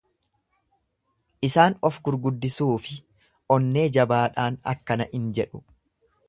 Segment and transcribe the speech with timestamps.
[1.47, 2.97] Isaan of gurguddisuu fi
[3.57, 5.63] onnee jabaadhaan akkana in jedhu.